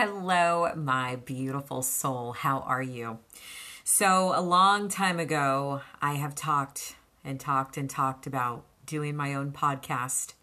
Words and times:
Hello, 0.00 0.72
my 0.76 1.16
beautiful 1.16 1.82
soul. 1.82 2.30
How 2.30 2.60
are 2.60 2.80
you? 2.80 3.18
So, 3.82 4.32
a 4.32 4.40
long 4.40 4.88
time 4.88 5.18
ago, 5.18 5.80
I 6.00 6.14
have 6.14 6.36
talked 6.36 6.94
and 7.24 7.40
talked 7.40 7.76
and 7.76 7.90
talked 7.90 8.24
about 8.24 8.62
doing 8.86 9.16
my 9.16 9.34
own 9.34 9.50
podcast. 9.50 10.34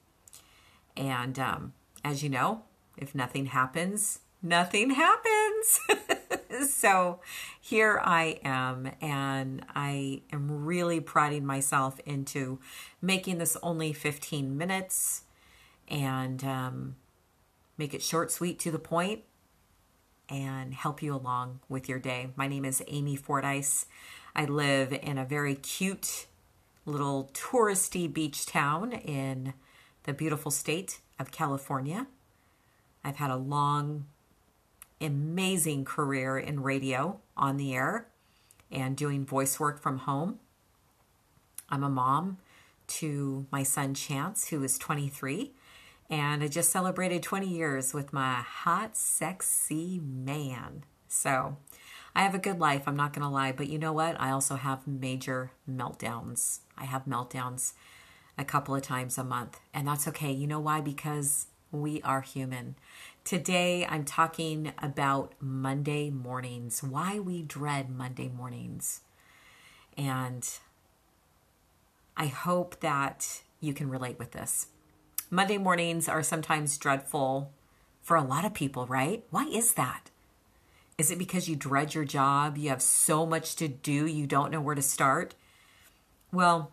And 0.98 1.40
um, 1.40 1.72
as 2.04 2.22
you 2.22 2.28
know, 2.30 2.64
if 2.98 3.16
nothing 3.16 3.46
happens, 3.46 4.20
nothing 4.44 4.90
happens. 4.90 5.80
so 6.70 7.22
here 7.62 8.02
I 8.04 8.42
am, 8.44 8.92
and 9.00 9.66
I 9.74 10.24
am 10.34 10.66
really 10.66 11.00
priding 11.00 11.46
myself 11.46 11.98
into 12.06 12.60
making 13.02 13.38
this 13.38 13.56
only 13.64 13.94
15 13.94 14.58
minutes 14.58 15.24
and 15.88 16.44
um, 16.44 16.98
make 17.78 17.94
it 17.94 18.04
short, 18.04 18.34
sweet, 18.34 18.60
to 18.60 18.70
the 18.70 18.80
point, 18.80 19.22
and 20.30 20.74
help 20.74 21.02
you 21.02 21.16
along 21.16 21.60
with 21.70 21.88
your 21.88 22.00
day. 22.00 22.30
My 22.36 22.48
name 22.48 22.66
is 22.66 22.84
Amy 22.88 23.16
Fordyce. 23.16 23.86
I 24.36 24.46
live 24.46 24.92
in 24.92 25.18
a 25.18 25.26
very 25.26 25.56
cute 25.56 26.28
little 26.86 27.30
touristy 27.34 28.12
beach 28.12 28.46
town 28.46 28.92
in 28.94 29.54
the 30.04 30.14
beautiful 30.14 30.52
state 30.52 31.00
of 31.20 31.32
California. 31.32 32.08
I've 33.04 33.18
had 33.18 33.32
a 33.32 33.38
long, 33.38 34.06
amazing 35.00 35.86
career 35.86 36.38
in 36.38 36.64
radio 36.64 37.20
on 37.38 37.58
the 37.58 37.74
air 37.74 38.08
and 38.72 38.98
doing 38.98 39.26
voice 39.26 39.60
work 39.60 39.82
from 39.82 40.00
home. 40.00 40.40
I'm 41.70 41.84
a 41.84 41.90
mom 41.90 42.38
to 42.88 43.46
my 43.52 43.64
son 43.64 43.94
Chance, 43.94 44.50
who 44.50 44.64
is 44.64 44.78
23, 44.78 45.54
and 46.10 46.44
I 46.44 46.48
just 46.48 46.70
celebrated 46.70 47.24
20 47.24 47.48
years 47.48 47.94
with 47.94 48.14
my 48.14 48.36
hot, 48.36 48.96
sexy 48.96 50.00
man. 50.00 50.84
So 51.08 51.58
I 52.16 52.24
have 52.24 52.36
a 52.36 52.40
good 52.40 52.60
life, 52.60 52.84
I'm 52.88 52.96
not 52.96 53.14
going 53.14 53.24
to 53.24 53.30
lie, 53.30 53.52
but 53.52 53.70
you 53.70 53.80
know 53.80 53.94
what? 53.94 54.20
I 54.20 54.32
also 54.32 54.56
have 54.56 54.88
major 54.88 55.52
meltdowns. 55.70 56.60
I 56.78 56.86
have 56.86 57.06
meltdowns 57.06 57.74
a 58.38 58.46
couple 58.46 58.76
of 58.76 58.82
times 58.82 59.18
a 59.18 59.24
month, 59.24 59.60
and 59.74 59.88
that's 59.88 60.08
okay. 60.10 60.32
You 60.32 60.48
know 60.48 60.60
why? 60.60 60.82
Because 60.82 61.48
we 61.72 62.02
are 62.04 62.22
human. 62.22 62.76
Today, 63.24 63.86
I'm 63.86 64.06
talking 64.06 64.74
about 64.78 65.34
Monday 65.40 66.10
mornings, 66.10 66.84
why 66.84 67.20
we 67.20 67.42
dread 67.42 67.90
Monday 67.90 68.30
mornings. 68.30 69.02
And 69.98 70.48
I 72.16 72.28
hope 72.28 72.80
that 72.82 73.42
you 73.60 73.74
can 73.74 73.90
relate 73.90 74.20
with 74.20 74.32
this. 74.32 74.68
Monday 75.32 75.58
mornings 75.58 76.08
are 76.08 76.22
sometimes 76.22 76.78
dreadful 76.78 77.52
for 78.02 78.16
a 78.16 78.24
lot 78.24 78.46
of 78.46 78.54
people, 78.54 78.86
right? 78.86 79.24
Why 79.32 79.46
is 79.46 79.74
that? 79.74 80.12
Is 80.98 81.12
it 81.12 81.18
because 81.18 81.50
you 81.50 81.56
dread 81.56 81.94
your 81.94 82.06
job? 82.06 82.58
You 82.58 82.70
have 82.70 82.82
so 82.82 83.26
much 83.26 83.56
to 83.58 83.68
do, 83.68 84.06
you 84.06 84.28
don't 84.28 84.52
know 84.52 84.62
where 84.62 84.76
to 84.76 84.82
start? 84.82 85.36
Well, 86.32 86.72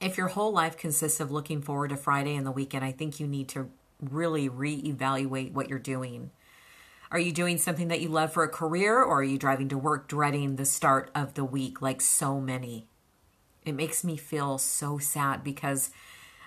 if 0.00 0.16
your 0.16 0.28
whole 0.28 0.52
life 0.52 0.76
consists 0.78 1.20
of 1.20 1.30
looking 1.30 1.60
forward 1.60 1.88
to 1.88 1.96
Friday 1.96 2.34
and 2.34 2.46
the 2.46 2.50
weekend, 2.50 2.84
I 2.84 2.92
think 2.92 3.20
you 3.20 3.26
need 3.26 3.48
to 3.50 3.70
really 4.00 4.48
reevaluate 4.48 5.52
what 5.52 5.68
you're 5.68 5.78
doing. 5.78 6.30
Are 7.12 7.18
you 7.18 7.32
doing 7.32 7.58
something 7.58 7.88
that 7.88 8.00
you 8.00 8.08
love 8.08 8.32
for 8.32 8.42
a 8.42 8.48
career, 8.48 9.02
or 9.02 9.18
are 9.20 9.24
you 9.24 9.36
driving 9.36 9.68
to 9.68 9.78
work 9.78 10.08
dreading 10.08 10.56
the 10.56 10.64
start 10.64 11.10
of 11.14 11.34
the 11.34 11.44
week 11.44 11.82
like 11.82 12.00
so 12.00 12.40
many? 12.40 12.86
It 13.66 13.72
makes 13.72 14.02
me 14.02 14.16
feel 14.16 14.56
so 14.56 14.96
sad 14.98 15.44
because 15.44 15.90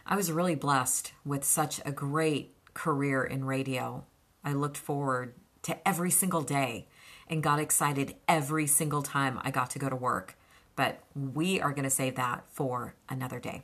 I 0.06 0.16
was 0.16 0.32
really 0.32 0.56
blessed 0.56 1.14
with 1.26 1.44
such 1.44 1.80
a 1.86 1.92
great 1.92 2.56
career 2.74 3.24
in 3.24 3.46
radio. 3.46 4.06
I 4.44 4.54
looked 4.54 4.78
forward 4.78 5.34
to 5.64 5.88
every 5.88 6.12
single 6.12 6.42
day 6.42 6.88
and 7.28 7.42
got 7.42 7.60
excited 7.60 8.16
every 8.28 8.68
single 8.68 9.02
time 9.02 9.40
I 9.44 9.52
got 9.52 9.70
to 9.72 9.80
go 9.80 9.90
to 9.90 9.96
work. 9.96 10.38
But 10.76 11.02
we 11.16 11.62
are 11.62 11.72
going 11.72 11.84
to 11.84 11.90
save 11.90 12.16
that 12.16 12.44
for 12.50 12.96
another 13.08 13.40
day. 13.40 13.64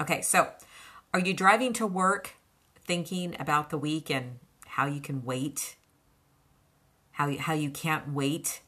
Okay, 0.00 0.22
so 0.22 0.48
are 1.12 1.20
you 1.20 1.34
driving 1.34 1.72
to 1.74 1.86
work 1.86 2.36
thinking 2.84 3.36
about 3.38 3.70
the 3.70 3.78
week 3.78 4.10
and 4.10 4.38
how 4.66 4.86
you 4.86 5.00
can 5.00 5.24
wait? 5.24 5.76
How 7.12 7.28
you, 7.28 7.38
how 7.38 7.52
you 7.52 7.70
can't 7.70 8.12
wait 8.12 8.62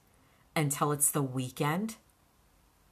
until 0.55 0.93
it's 0.93 1.11
the 1.11 1.23
weekend? 1.23 1.97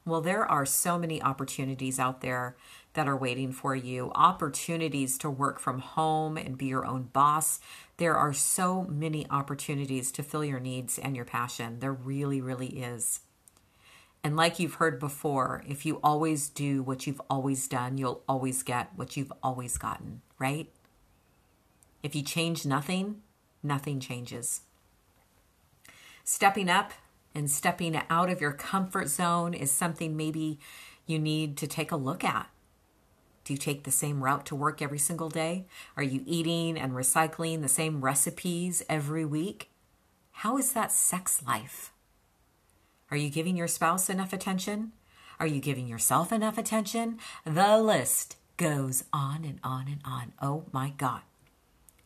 Well, 0.06 0.20
there 0.20 0.44
are 0.44 0.66
so 0.66 0.98
many 0.98 1.22
opportunities 1.22 1.98
out 1.98 2.20
there 2.20 2.56
that 2.94 3.08
are 3.08 3.16
waiting 3.16 3.52
for 3.52 3.76
you, 3.76 4.10
opportunities 4.14 5.18
to 5.18 5.30
work 5.30 5.60
from 5.60 5.80
home 5.80 6.36
and 6.36 6.56
be 6.56 6.66
your 6.66 6.86
own 6.86 7.04
boss. 7.12 7.60
There 7.98 8.16
are 8.16 8.32
so 8.32 8.84
many 8.84 9.26
opportunities 9.30 10.10
to 10.12 10.22
fill 10.22 10.44
your 10.44 10.60
needs 10.60 10.98
and 10.98 11.14
your 11.14 11.24
passion. 11.24 11.80
There 11.80 11.92
really, 11.92 12.40
really 12.40 12.82
is. 12.82 13.20
And 14.22 14.36
like 14.36 14.58
you've 14.58 14.74
heard 14.74 14.98
before, 14.98 15.62
if 15.68 15.84
you 15.84 16.00
always 16.02 16.48
do 16.48 16.82
what 16.82 17.06
you've 17.06 17.20
always 17.28 17.68
done, 17.68 17.98
you'll 17.98 18.22
always 18.26 18.62
get 18.62 18.90
what 18.96 19.16
you've 19.16 19.32
always 19.42 19.76
gotten, 19.76 20.22
right? 20.38 20.70
If 22.02 22.14
you 22.14 22.22
change 22.22 22.64
nothing, 22.64 23.20
nothing 23.62 24.00
changes. 24.00 24.62
Stepping 26.24 26.70
up 26.70 26.92
and 27.34 27.50
stepping 27.50 28.00
out 28.08 28.30
of 28.30 28.40
your 28.40 28.52
comfort 28.52 29.08
zone 29.08 29.52
is 29.52 29.70
something 29.70 30.16
maybe 30.16 30.58
you 31.06 31.18
need 31.18 31.58
to 31.58 31.66
take 31.66 31.92
a 31.92 31.96
look 31.96 32.24
at. 32.24 32.48
Do 33.44 33.52
you 33.52 33.58
take 33.58 33.84
the 33.84 33.90
same 33.90 34.24
route 34.24 34.46
to 34.46 34.56
work 34.56 34.80
every 34.80 34.98
single 34.98 35.28
day? 35.28 35.66
Are 35.96 36.02
you 36.02 36.22
eating 36.26 36.78
and 36.78 36.92
recycling 36.92 37.60
the 37.60 37.68
same 37.68 38.00
recipes 38.00 38.82
every 38.88 39.24
week? 39.24 39.70
How 40.32 40.56
is 40.56 40.72
that 40.72 40.92
sex 40.92 41.42
life? 41.46 41.92
Are 43.10 43.16
you 43.16 43.28
giving 43.28 43.56
your 43.56 43.68
spouse 43.68 44.08
enough 44.08 44.32
attention? 44.32 44.92
Are 45.38 45.46
you 45.46 45.60
giving 45.60 45.86
yourself 45.86 46.32
enough 46.32 46.58
attention? 46.58 47.18
The 47.44 47.78
list 47.78 48.36
goes 48.56 49.04
on 49.12 49.44
and 49.44 49.60
on 49.62 49.88
and 49.88 50.00
on. 50.04 50.32
Oh 50.40 50.64
my 50.72 50.94
God. 50.96 51.20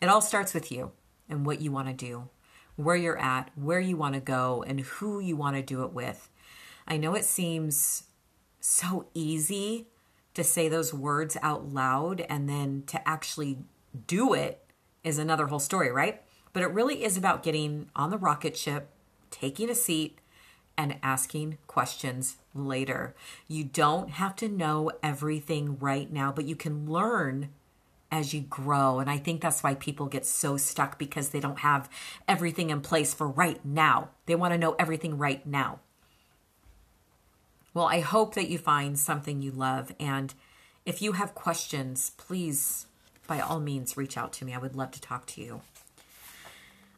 It 0.01 0.09
all 0.09 0.21
starts 0.21 0.55
with 0.55 0.73
you 0.73 0.93
and 1.29 1.47
what 1.47 1.61
you 1.61 1.71
want 1.71 1.89
to 1.89 1.95
do 1.95 2.29
where 2.79 2.97
you're 2.97 3.19
at, 3.19 3.51
where 3.57 3.81
you 3.81 3.97
want 3.97 4.15
to 4.15 4.21
go, 4.21 4.65
and 4.65 4.81
who 4.81 5.19
you 5.19 5.35
want 5.35 5.57
to 5.57 5.63
do 5.63 5.83
it 5.83 5.93
with. 5.93 6.31
I 6.87 6.97
know 6.97 7.15
it 7.17 7.25
seems 7.25 8.05
so 8.61 9.09
easy 9.15 9.89
to 10.39 10.45
say 10.45 10.69
those 10.69 10.95
words 10.95 11.37
out 11.43 11.73
loud 11.73 12.23
and 12.23 12.49
then 12.49 12.85
to 12.87 13.07
actually 13.07 13.59
do 14.07 14.33
it 14.33 14.65
is 15.05 15.19
another 15.19 15.49
whole 15.49 15.59
story, 15.59 15.91
right? 15.91 16.23
But 16.53 16.63
it 16.63 16.73
really 16.73 17.05
is 17.05 17.17
about 17.17 17.43
getting 17.43 17.91
on 17.95 18.11
the 18.11 18.19
rocket 18.19 18.57
ship, 18.57 18.89
taking 19.31 19.69
a 19.69 19.75
seat, 19.75 20.19
and 20.77 20.97
asking 21.03 21.59
questions 21.67 22.37
later. 22.55 23.15
You 23.49 23.65
don't 23.65 24.11
have 24.11 24.37
to 24.37 24.49
know 24.49 24.93
everything 25.03 25.77
right 25.79 26.11
now, 26.11 26.31
but 26.31 26.45
you 26.45 26.55
can 26.55 26.87
learn 26.87 27.51
as 28.11 28.33
you 28.33 28.41
grow. 28.43 29.01
And 29.01 29.11
I 29.11 29.19
think 29.19 29.41
that's 29.41 29.63
why 29.63 29.75
people 29.75 30.07
get 30.07 30.25
so 30.25 30.57
stuck 30.57 30.99
because 30.99 31.31
they 31.31 31.41
don't 31.41 31.59
have 31.59 31.91
everything 32.27 32.71
in 32.71 32.81
place 32.81 33.13
for 33.13 33.29
right 33.29 33.63
now. 33.65 34.11
They 34.27 34.37
want 34.37 34.55
to 34.55 34.59
know 34.59 34.77
everything 34.79 35.19
right 35.19 35.45
now. 35.45 35.81
Well, 37.75 37.87
I 37.87 38.01
hope 38.01 38.35
that 38.35 38.49
you 38.49 38.59
find 38.59 38.99
something 38.99 39.43
you 39.43 39.51
love. 39.51 39.95
And 40.01 40.35
if 40.87 41.03
you 41.03 41.13
have 41.13 41.35
questions, 41.35 42.13
please, 42.17 42.87
by 43.27 43.41
all 43.41 43.61
means, 43.61 43.97
reach 43.97 44.17
out 44.17 44.33
to 44.35 44.45
me. 44.45 44.55
I 44.55 44.59
would 44.59 44.77
love 44.77 44.91
to 44.93 45.01
talk 45.01 45.27
to 45.27 45.41
you. 45.41 45.61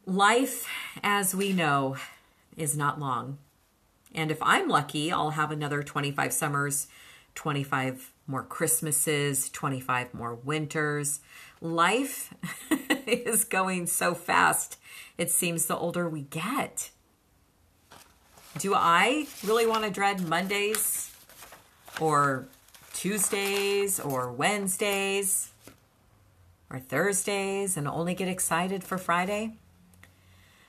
Life, 0.06 0.66
as 1.02 1.34
we 1.34 1.52
know, 1.52 1.96
is 2.56 2.76
not 2.76 3.00
long. 3.00 3.38
And 4.14 4.30
if 4.30 4.38
I'm 4.42 4.68
lucky, 4.68 5.12
I'll 5.12 5.30
have 5.30 5.50
another 5.50 5.82
25 5.82 6.32
summers, 6.32 6.88
25 7.34 8.12
more 8.26 8.42
Christmases, 8.42 9.48
25 9.50 10.14
more 10.14 10.34
winters. 10.34 11.20
Life 11.60 12.32
is 13.06 13.44
going 13.44 13.86
so 13.86 14.14
fast, 14.14 14.78
it 15.18 15.30
seems 15.30 15.66
the 15.66 15.76
older 15.76 16.08
we 16.08 16.22
get. 16.22 16.90
Do 18.58 18.74
I 18.74 19.26
really 19.44 19.66
want 19.66 19.84
to 19.84 19.90
dread 19.90 20.20
Mondays 20.20 21.10
or 22.00 22.46
Tuesdays 22.92 24.00
or 24.00 24.32
Wednesdays 24.32 25.50
or 26.68 26.78
Thursdays 26.78 27.76
and 27.76 27.88
only 27.88 28.14
get 28.14 28.28
excited 28.28 28.84
for 28.84 28.98
Friday? 28.98 29.56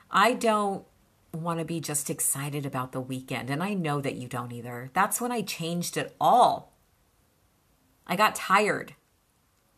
I 0.09 0.33
don't 0.33 0.85
want 1.33 1.59
to 1.59 1.65
be 1.65 1.79
just 1.79 2.09
excited 2.09 2.65
about 2.65 2.91
the 2.91 3.01
weekend, 3.01 3.49
and 3.49 3.63
I 3.63 3.73
know 3.73 4.01
that 4.01 4.15
you 4.15 4.27
don't 4.27 4.51
either. 4.51 4.89
That's 4.93 5.21
when 5.21 5.31
I 5.31 5.41
changed 5.41 5.95
it 5.97 6.15
all 6.19 6.71
I 8.11 8.17
got 8.17 8.35
tired. 8.35 8.95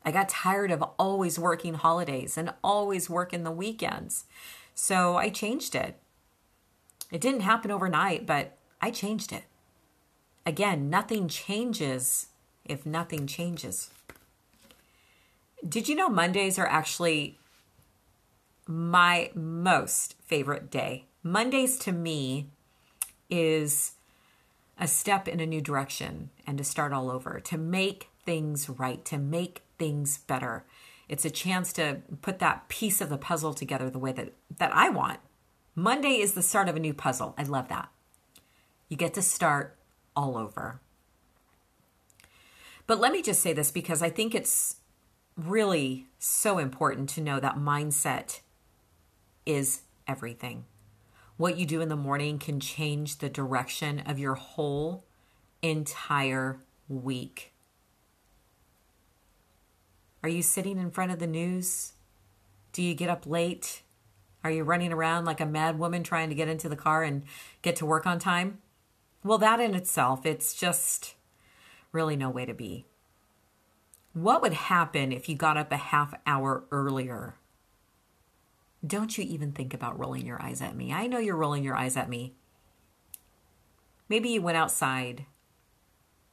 I 0.03 0.11
got 0.11 0.27
tired 0.27 0.71
of 0.71 0.81
always 0.97 1.38
working 1.38 1.75
holidays 1.75 2.35
and 2.35 2.53
always 2.63 3.09
working 3.09 3.44
the 3.44 3.51
weekends. 3.51 4.25
So 4.73 5.17
I 5.17 5.29
changed 5.29 5.75
it. 5.75 6.00
It 7.13 7.21
didn't 7.21 7.42
happen 7.42 7.71
overnight, 7.71 8.25
but 8.25 8.57
I 8.81 8.92
changed 8.92 9.31
it. 9.31 9.45
Again, 10.45 10.89
nothing 10.89 11.30
changes 11.30 12.27
if 12.65 12.86
nothing 12.86 13.27
changes. 13.27 13.89
Did 15.65 15.88
you 15.88 15.95
know 15.95 16.10
Mondays 16.10 16.60
are 16.60 16.68
actually 16.68 17.38
my 18.68 19.31
most 19.33 20.15
favorite 20.25 20.69
day. 20.69 21.06
Mondays 21.21 21.77
to 21.80 21.92
me 21.92 22.48
is 23.30 23.94
a 24.80 24.88
step 24.88 25.27
in 25.27 25.39
a 25.39 25.45
new 25.45 25.62
direction 25.62 26.30
and 26.48 26.57
to 26.57 26.63
start 26.63 26.94
all 26.94 27.12
over, 27.12 27.39
to 27.39 27.57
make 27.57 28.10
things 28.25 28.69
right, 28.69 29.04
to 29.06 29.18
make 29.18 29.62
things 29.77 30.18
better. 30.18 30.65
It's 31.10 31.25
a 31.25 31.30
chance 31.30 31.74
to 31.74 32.01
put 32.21 32.39
that 32.39 32.69
piece 32.69 33.01
of 33.01 33.10
the 33.10 33.18
puzzle 33.18 33.54
together 33.54 33.89
the 33.89 34.00
way 34.00 34.13
that, 34.13 34.33
that 34.57 34.74
I 34.74 34.89
want. 34.89 35.19
Monday 35.75 36.21
is 36.21 36.33
the 36.33 36.41
start 36.41 36.69
of 36.69 36.75
a 36.75 36.79
new 36.79 36.93
puzzle. 36.93 37.33
I 37.37 37.43
love 37.43 37.67
that. 37.69 37.89
You 38.89 38.97
get 38.97 39.13
to 39.15 39.21
start 39.21 39.75
all 40.15 40.37
over. 40.37 40.79
But 42.85 42.99
let 42.99 43.11
me 43.11 43.21
just 43.21 43.41
say 43.41 43.53
this 43.53 43.71
because 43.71 44.01
I 44.01 44.09
think 44.09 44.35
it's 44.35 44.77
really 45.35 46.07
so 46.19 46.59
important 46.59 47.09
to 47.09 47.21
know 47.21 47.39
that 47.39 47.55
mindset 47.55 48.41
is 49.45 49.81
everything. 50.07 50.65
What 51.37 51.57
you 51.57 51.65
do 51.65 51.81
in 51.81 51.89
the 51.89 51.95
morning 51.95 52.37
can 52.37 52.59
change 52.59 53.17
the 53.17 53.29
direction 53.29 53.99
of 53.99 54.19
your 54.19 54.35
whole 54.35 55.05
entire 55.61 56.59
week. 56.87 57.51
Are 60.21 60.29
you 60.29 60.41
sitting 60.41 60.77
in 60.77 60.91
front 60.91 61.11
of 61.11 61.19
the 61.19 61.27
news? 61.27 61.93
Do 62.71 62.81
you 62.81 62.93
get 62.93 63.09
up 63.09 63.25
late? 63.25 63.82
Are 64.43 64.51
you 64.51 64.63
running 64.63 64.91
around 64.91 65.25
like 65.25 65.39
a 65.39 65.45
mad 65.45 65.79
woman 65.79 66.03
trying 66.03 66.29
to 66.29 66.35
get 66.35 66.49
into 66.49 66.67
the 66.67 66.75
car 66.75 67.03
and 67.03 67.23
get 67.61 67.75
to 67.77 67.85
work 67.85 68.05
on 68.05 68.19
time? 68.19 68.59
Well, 69.23 69.37
that 69.37 69.61
in 69.61 69.73
itself, 69.73 70.25
it's 70.25 70.53
just 70.53 71.15
really 71.91 72.17
no 72.17 72.29
way 72.29 72.45
to 72.45 72.53
be. 72.53 72.85
What 74.13 74.41
would 74.41 74.53
happen 74.53 75.11
if 75.11 75.29
you 75.29 75.35
got 75.35 75.57
up 75.57 75.71
a 75.71 75.77
half 75.77 76.13
hour 76.27 76.65
earlier? 76.71 77.35
Don't 78.85 79.17
you 79.17 79.23
even 79.23 79.53
think 79.53 79.73
about 79.73 79.97
rolling 79.97 80.25
your 80.25 80.41
eyes 80.41 80.61
at 80.61 80.75
me. 80.75 80.91
I 80.91 81.07
know 81.07 81.19
you're 81.19 81.37
rolling 81.37 81.63
your 81.63 81.75
eyes 81.75 81.95
at 81.95 82.09
me. 82.09 82.33
Maybe 84.09 84.29
you 84.29 84.41
went 84.41 84.57
outside 84.57 85.25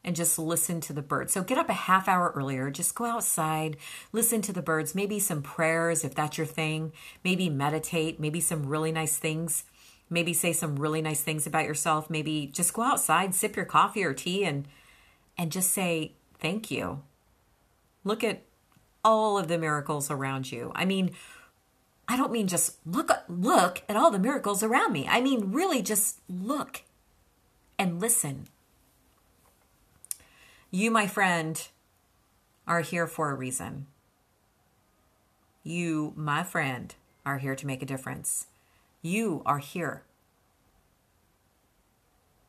and 0.05 0.17
just 0.17 0.39
listen 0.39 0.81
to 0.81 0.93
the 0.93 1.03
birds. 1.03 1.33
So 1.33 1.43
get 1.43 1.59
up 1.59 1.69
a 1.69 1.75
half 1.75 2.09
hour 2.09 2.33
earlier, 2.35 2.71
just 2.71 2.95
go 2.95 3.05
outside, 3.05 3.77
listen 4.13 4.41
to 4.43 4.53
the 4.53 4.63
birds, 4.63 4.95
maybe 4.95 5.19
some 5.19 5.43
prayers 5.43 6.05
if 6.05 6.15
that's 6.15 6.39
your 6.39 6.47
thing, 6.47 6.93
maybe 7.23 7.51
meditate, 7.51 8.19
maybe 8.19 8.41
some 8.41 8.67
really 8.67 8.93
nice 8.93 9.19
things, 9.19 9.65
maybe 10.09 10.33
say 10.33 10.53
some 10.53 10.77
really 10.77 11.03
nice 11.03 11.23
things 11.23 11.47
about 11.47 11.67
yourself, 11.67 12.09
maybe 12.09 12.47
just 12.47 12.73
go 12.73 12.83
outside, 12.83 13.35
sip 13.35 13.57
your 13.57 13.67
coffee 13.67 14.05
or 14.05 14.15
tea 14.15 14.45
and 14.45 14.67
and 15.37 15.53
just 15.53 15.71
say 15.71 16.13
thank 16.39 16.71
you. 16.71 17.03
Look 18.05 18.25
at 18.25 18.43
all 19.05 19.39
of 19.39 19.49
the 19.49 19.59
miracles 19.59 20.11
around 20.11 20.51
you. 20.51 20.73
I 20.75 20.85
mean, 20.85 21.13
I 22.09 22.17
don't 22.17 22.33
mean 22.33 22.49
just 22.49 22.79
look 22.87 23.11
look 23.29 23.83
at 23.89 23.97
all 23.97 24.11
the 24.11 24.19
miracles 24.19 24.63
around 24.63 24.93
me. 24.93 25.07
I 25.09 25.21
mean 25.21 25.53
really 25.53 25.83
just 25.83 26.21
look 26.29 26.83
and 27.79 28.01
listen 28.01 28.49
you, 30.71 30.91
my 30.91 31.07
friend, 31.07 31.69
are 32.67 32.81
here 32.81 33.07
for 33.07 33.31
a 33.31 33.35
reason. 33.35 33.87
You, 35.63 36.13
my 36.17 36.43
friend, 36.43 36.95
are 37.27 37.39
here 37.39 37.57
to 37.57 37.67
make 37.67 37.83
a 37.83 37.87
difference. 37.87 38.47
You 39.03 39.43
are 39.45 39.59
here. 39.59 40.05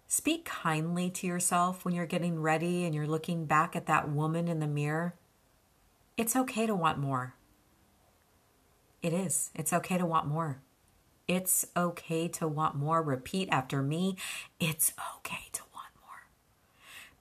Speak 0.07 0.45
kindly 0.45 1.09
to 1.09 1.27
yourself 1.27 1.85
when 1.85 1.93
you're 1.93 2.05
getting 2.05 2.41
ready 2.41 2.83
and 2.83 2.93
you're 2.93 3.07
looking 3.07 3.45
back 3.45 3.75
at 3.75 3.85
that 3.85 4.09
woman 4.09 4.47
in 4.47 4.59
the 4.59 4.67
mirror. 4.67 5.15
It's 6.17 6.35
okay 6.35 6.67
to 6.67 6.75
want 6.75 6.99
more. 6.99 7.35
It 9.01 9.13
is. 9.13 9.49
It's 9.55 9.73
okay 9.73 9.97
to 9.97 10.05
want 10.05 10.27
more. 10.27 10.61
It's 11.27 11.65
okay 11.75 12.27
to 12.27 12.47
want 12.47 12.75
more. 12.75 13.01
Repeat 13.01 13.49
after 13.51 13.81
me. 13.81 14.17
It's 14.59 14.93
okay 15.17 15.45
to 15.53 15.63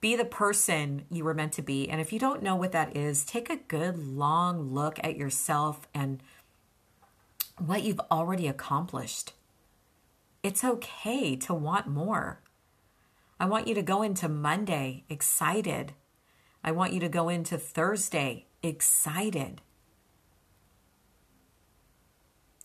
be 0.01 0.15
the 0.15 0.25
person 0.25 1.05
you 1.11 1.23
were 1.23 1.35
meant 1.35 1.53
to 1.53 1.61
be. 1.61 1.87
And 1.87 2.01
if 2.01 2.11
you 2.11 2.19
don't 2.19 2.43
know 2.43 2.55
what 2.55 2.71
that 2.71 2.97
is, 2.97 3.23
take 3.23 3.49
a 3.49 3.55
good 3.55 3.97
long 3.97 4.73
look 4.73 4.99
at 5.03 5.15
yourself 5.15 5.87
and 5.93 6.21
what 7.57 7.83
you've 7.83 8.01
already 8.11 8.47
accomplished. 8.47 9.33
It's 10.41 10.63
okay 10.63 11.35
to 11.35 11.53
want 11.53 11.87
more. 11.87 12.41
I 13.39 13.45
want 13.45 13.67
you 13.67 13.75
to 13.75 13.83
go 13.83 14.01
into 14.01 14.27
Monday 14.27 15.03
excited. 15.07 15.93
I 16.63 16.71
want 16.71 16.93
you 16.93 16.99
to 16.99 17.09
go 17.09 17.29
into 17.29 17.57
Thursday 17.57 18.47
excited. 18.63 19.61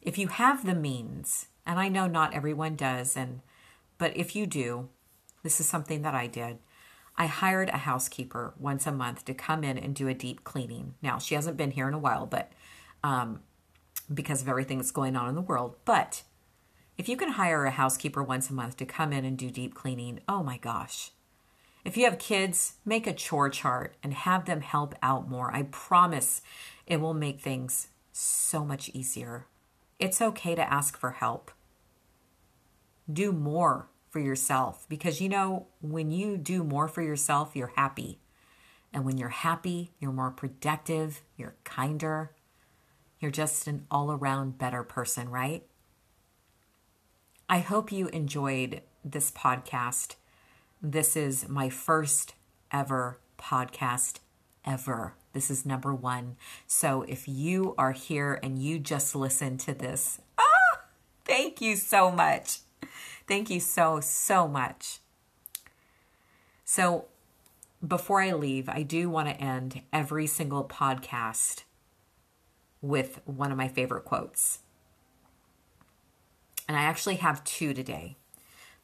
If 0.01 0.17
you 0.17 0.29
have 0.29 0.65
the 0.65 0.75
means, 0.75 1.49
and 1.67 1.79
I 1.79 1.89
know 1.89 2.07
not 2.07 2.33
everyone 2.33 2.77
does 2.77 3.17
and 3.17 3.41
but 3.99 4.17
if 4.17 4.37
you 4.37 4.47
do, 4.47 4.89
this 5.43 5.61
is 5.61 5.67
something 5.67 6.03
that 6.03 6.15
I 6.15 6.27
did. 6.27 6.59
I 7.19 7.27
hired 7.27 7.71
a 7.71 7.79
housekeeper 7.79 8.55
once 8.59 8.87
a 8.87 8.93
month 8.93 9.25
to 9.25 9.35
come 9.35 9.65
in 9.65 9.79
and 9.79 9.95
do 9.95 10.09
a 10.09 10.15
deep 10.15 10.45
cleaning. 10.45 10.95
Now, 11.01 11.19
she 11.19 11.35
hasn't 11.35 11.57
been 11.57 11.71
here 11.71 11.89
in 11.89 11.95
a 11.95 11.99
while, 11.99 12.27
but 12.27 12.53
um, 13.03 13.41
because 14.13 14.43
of 14.43 14.49
everything 14.49 14.79
that's 14.79 14.91
going 14.91 15.17
on 15.17 15.29
in 15.29 15.35
the 15.35 15.41
world. 15.41 15.77
But 15.85 16.23
if 16.99 17.09
you 17.09 17.17
can 17.17 17.33
hire 17.33 17.65
a 17.65 17.71
housekeeper 17.71 18.23
once 18.23 18.51
a 18.51 18.55
month 18.55 18.77
to 18.79 18.87
come 18.87 19.13
in 19.13 19.25
and 19.25 19.37
do 19.37 19.51
deep 19.51 19.75
cleaning, 19.75 20.21
oh 20.29 20.43
my 20.43 20.59
gosh. 20.59 21.11
If 21.85 21.97
you 21.97 22.05
have 22.05 22.19
kids, 22.19 22.75
make 22.85 23.07
a 23.07 23.13
chore 23.13 23.49
chart 23.49 23.95
and 24.03 24.13
have 24.13 24.45
them 24.45 24.61
help 24.61 24.95
out 25.03 25.29
more. 25.29 25.55
I 25.55 25.63
promise 25.65 26.43
it 26.87 27.01
will 27.01 27.15
make 27.15 27.41
things 27.41 27.89
so 28.13 28.65
much 28.65 28.91
easier. 28.93 29.47
It's 29.99 30.21
okay 30.21 30.55
to 30.55 30.73
ask 30.73 30.99
for 30.99 31.13
help. 31.13 31.51
Do 33.11 33.31
more 33.31 33.89
for 34.17 34.21
yourself 34.21 34.87
because 34.89 35.21
you 35.21 35.29
know, 35.29 35.67
when 35.83 36.11
you 36.11 36.39
do 36.39 36.65
more 36.65 36.89
for 36.89 37.03
yourself, 37.03 37.55
you're 37.55 37.75
happy. 37.77 38.19
And 38.91 39.05
when 39.05 39.19
you're 39.19 39.29
happy, 39.29 39.91
you're 39.99 40.11
more 40.11 40.31
productive, 40.31 41.21
you're 41.37 41.55
kinder, 41.65 42.31
you're 43.21 43.31
just 43.31 43.67
an 43.67 43.85
all 43.91 44.11
around 44.11 44.57
better 44.57 44.83
person, 44.83 45.29
right? 45.29 45.67
I 47.51 47.59
hope 47.59 47.93
you 47.93 48.07
enjoyed 48.09 48.81
this 49.05 49.31
podcast. 49.31 50.15
This 50.81 51.15
is 51.15 51.47
my 51.47 51.69
first 51.69 52.33
ever 52.73 53.21
podcast 53.39 54.21
ever. 54.65 55.13
This 55.35 55.51
is 55.51 55.67
number 55.67 55.95
one. 55.95 56.37
So 56.67 57.03
if 57.03 57.29
you 57.29 57.75
are 57.77 57.93
here 57.93 58.41
and 58.43 58.59
you 58.59 58.79
just 58.79 59.15
listened 59.15 59.61
to 59.61 59.75
this, 59.75 60.23
ah, 60.39 60.81
thank 61.27 61.61
you 61.61 61.77
so 61.77 62.11
much. 62.11 62.61
Thank 63.27 63.51
you 63.51 63.61
so, 63.61 64.01
so 64.01 64.47
much. 64.47 65.01
So, 66.65 67.07
before 67.87 68.21
I 68.21 68.33
leave, 68.33 68.69
I 68.69 68.83
do 68.83 69.11
want 69.11 69.29
to 69.29 69.41
end 69.41 69.83
every 69.93 70.27
single 70.27 70.65
podcast 70.65 71.65
with 72.81 73.21
one 73.25 73.51
of 73.51 73.59
my 73.59 73.69
favorite 73.69 74.05
quotes. 74.05 74.61
And 76.69 76.77
I 76.77 76.83
actually 76.83 77.17
have 77.17 77.45
two 77.45 77.75
today. 77.75 78.17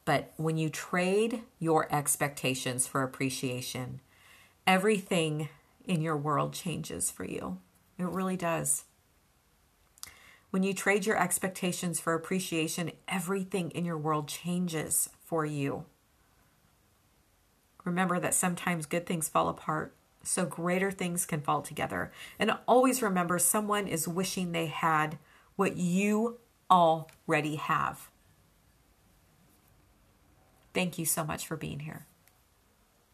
But 0.05 0.33
when 0.37 0.57
you 0.57 0.69
trade 0.69 1.41
your 1.59 1.93
expectations 1.93 2.87
for 2.87 3.03
appreciation, 3.03 4.01
everything 4.67 5.49
in 5.85 6.01
your 6.01 6.17
world 6.17 6.53
changes 6.53 7.09
for 7.09 7.25
you. 7.25 7.59
It 7.97 8.05
really 8.05 8.37
does. 8.37 8.83
When 10.53 10.61
you 10.61 10.75
trade 10.75 11.07
your 11.07 11.19
expectations 11.19 11.99
for 11.99 12.13
appreciation, 12.13 12.91
everything 13.07 13.71
in 13.71 13.85
your 13.85 13.97
world 13.97 14.27
changes 14.27 15.09
for 15.23 15.47
you. 15.47 15.85
Remember 17.83 18.19
that 18.19 18.35
sometimes 18.35 18.85
good 18.85 19.07
things 19.07 19.27
fall 19.27 19.49
apart, 19.49 19.95
so 20.21 20.45
greater 20.45 20.91
things 20.91 21.25
can 21.25 21.41
fall 21.41 21.63
together. 21.63 22.11
And 22.37 22.55
always 22.67 23.01
remember 23.01 23.39
someone 23.39 23.87
is 23.87 24.07
wishing 24.07 24.51
they 24.51 24.67
had 24.67 25.17
what 25.55 25.77
you 25.77 26.37
already 26.69 27.55
have. 27.55 28.11
Thank 30.75 30.99
you 30.99 31.05
so 31.07 31.23
much 31.23 31.47
for 31.47 31.57
being 31.57 31.79
here. 31.79 32.05